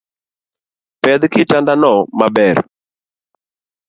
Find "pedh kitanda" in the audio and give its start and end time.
1.01-1.73